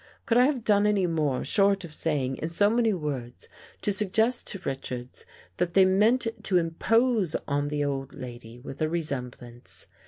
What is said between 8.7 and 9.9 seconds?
a resemblance?